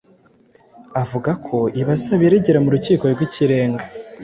Avuga 1.01 1.31
ko 1.45 1.57
ibi 1.79 1.91
azabiregera 1.95 2.59
mu 2.63 2.69
Rukiko 2.75 3.03
rw'Ikirenga. 3.13 3.83